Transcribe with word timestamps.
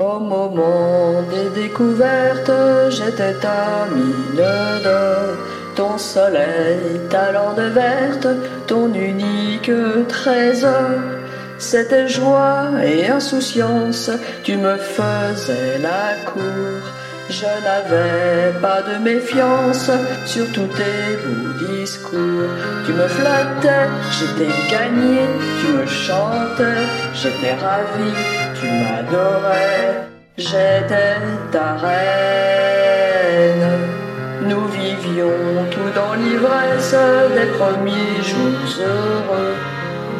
Au 0.00 0.20
moment 0.20 1.22
des 1.28 1.62
découvertes, 1.62 2.52
j'étais 2.90 3.34
ta 3.40 3.88
mine 3.92 4.36
d'or, 4.84 5.36
ton 5.74 5.98
soleil, 5.98 7.00
ta 7.10 7.32
lande 7.32 7.58
verte, 7.74 8.28
ton 8.68 8.94
unique 8.94 9.72
trésor. 10.06 11.00
C'était 11.58 12.06
joie 12.06 12.68
et 12.84 13.08
insouciance, 13.08 14.08
tu 14.44 14.56
me 14.56 14.76
faisais 14.76 15.78
la 15.82 16.30
cour. 16.30 16.78
Je 17.28 17.44
n'avais 17.44 18.58
pas 18.62 18.80
de 18.82 19.02
méfiance 19.02 19.90
sur 20.24 20.46
tous 20.52 20.68
tes 20.78 21.18
beaux 21.24 21.74
discours. 21.74 22.48
Tu 22.86 22.92
me 22.92 23.06
flattais, 23.06 23.88
j'étais 24.12 24.52
gagné, 24.70 25.18
tu 25.60 25.72
me 25.72 25.86
chantais, 25.86 26.86
j'étais 27.12 27.54
ravi, 27.54 28.12
tu 28.60 28.66
m'adorais, 28.66 30.08
j'étais 30.36 31.16
ta 31.52 31.74
reine. 31.84 33.68
Nous 34.42 34.66
vivions 34.68 35.66
tout 35.70 35.90
dans 35.94 36.14
l'ivresse 36.14 36.96
des 37.36 37.50
premiers 37.58 38.22
jours 38.22 38.70
heureux. 38.80 39.54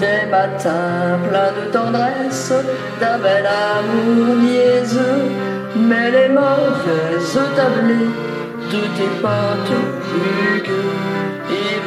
Des 0.00 0.26
matins 0.30 1.18
pleins 1.28 1.52
de 1.58 1.64
tendresse, 1.72 2.52
d'un 3.00 3.18
bel 3.18 3.46
amour 3.46 4.36
niaiseux, 4.36 5.24
mais 5.76 6.10
les 6.10 6.28
mauvaises 6.28 7.40
tablées 7.56 8.12
de 8.72 8.80
tes 8.96 9.12
potes 9.20 9.78
rugueux 10.12 11.27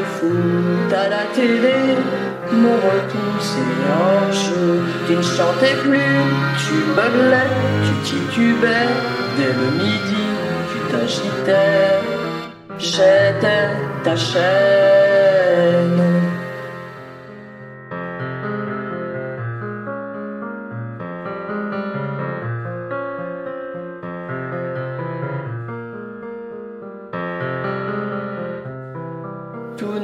le 0.02 0.07
foot 0.18 0.94
à 0.94 1.10
la 1.10 1.24
télé 1.35 1.80
m'ont 2.52 2.82
repoussé 2.90 3.63
en 4.05 4.32
jeu. 4.32 4.82
Tu 5.07 5.16
ne 5.16 5.21
chantais 5.21 5.76
plus, 5.84 6.18
tu 6.62 6.76
beuglais, 6.98 7.52
tu 7.85 7.94
titubais, 8.10 8.90
dès 9.38 9.54
le 9.60 9.68
midi 9.84 10.26
tu 10.70 10.77
t'agitais. 10.91 11.99
J'étais 12.79 13.68
ta 14.04 14.16
chaîne. 14.16 15.51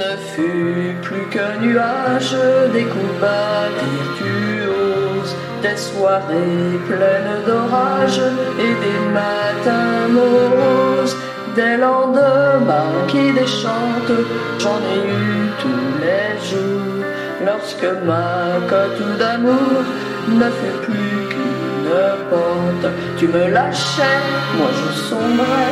Ne 0.07 0.17
fut 0.33 0.95
plus 1.01 1.25
qu'un 1.31 1.55
nuage, 1.61 2.35
des 2.73 2.85
combats 2.95 3.67
virtuoses, 3.83 5.35
des 5.61 5.77
soirées 5.77 6.79
pleines 6.87 7.39
d'orage 7.45 8.21
et 8.65 8.73
des 8.85 8.99
matins 9.19 10.07
moroses, 10.17 11.15
des 11.55 11.77
lendemains 11.77 12.97
qui 13.07 13.31
déchantent, 13.33 14.19
j'en 14.59 14.79
ai 14.95 15.01
eu 15.19 15.49
tous 15.61 15.87
les 16.03 16.29
jours. 16.49 17.03
Lorsque 17.45 17.89
ma 18.05 18.59
cote 18.69 19.03
d'amour 19.19 19.83
ne 20.27 20.49
fut 20.59 20.79
plus 20.85 21.17
qu'une 21.29 21.89
pente, 22.29 22.91
tu 23.17 23.27
me 23.27 23.49
lâchais, 23.51 24.21
moi 24.57 24.69
je 24.79 24.89
sombrais, 25.09 25.66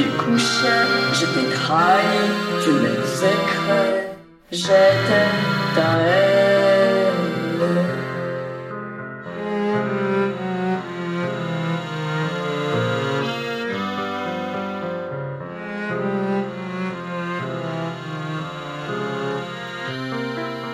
tu 0.00 0.06
découchais, 0.06 0.86
j'étais 1.12 1.54
trahi, 1.54 2.18
tu 2.62 2.70
m'exécrais, 2.70 4.16
j'étais 4.50 5.28
ta 5.74 5.90
haine. 6.06 6.40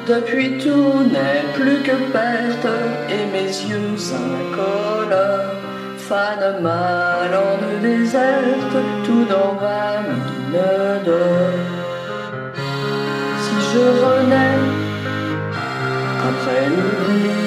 Depuis 0.07 0.59
tout 0.59 1.03
n'est 1.13 1.53
plus 1.55 1.83
que 1.83 1.97
perte 2.13 2.67
et 3.11 3.27
mes 3.33 3.49
yeux 3.49 3.99
incolores 4.15 5.76
fanent 6.09 6.61
ma 6.63 7.27
lande 7.33 7.81
déserte 7.83 8.79
tout 9.05 9.27
ma 9.33 10.03
mine 10.07 10.67
d'or. 11.05 11.53
Si 13.43 13.57
je 13.71 13.85
renais 14.05 14.59
après 16.29 16.65
l'oubli, 16.75 17.41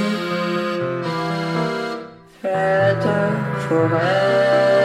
fête 2.41 3.09
forêt. 3.65 4.78